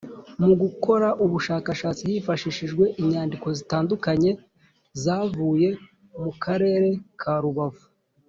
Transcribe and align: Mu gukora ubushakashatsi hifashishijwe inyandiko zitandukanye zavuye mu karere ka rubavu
Mu 0.43 0.53
gukora 0.61 1.07
ubushakashatsi 1.23 2.01
hifashishijwe 2.11 2.83
inyandiko 3.01 3.47
zitandukanye 3.57 4.31
zavuye 5.03 5.69
mu 6.23 6.31
karere 6.43 6.89
ka 7.21 7.33
rubavu 7.43 7.83